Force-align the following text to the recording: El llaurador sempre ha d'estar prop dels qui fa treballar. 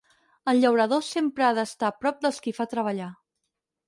El 0.51 0.59
llaurador 0.61 1.03
sempre 1.07 1.45
ha 1.47 1.51
d'estar 1.59 1.91
prop 2.05 2.23
dels 2.27 2.39
qui 2.47 2.55
fa 2.61 2.67
treballar. 2.73 3.11